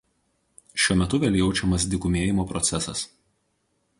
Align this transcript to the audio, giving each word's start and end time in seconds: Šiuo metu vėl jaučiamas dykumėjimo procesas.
Šiuo 0.83 0.97
metu 1.01 1.19
vėl 1.25 1.37
jaučiamas 1.41 1.85
dykumėjimo 1.93 2.47
procesas. 2.53 3.07